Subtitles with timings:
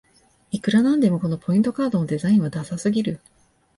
[0.49, 3.19] いくらなんでもこのポイントカードのデザインはダサすぎる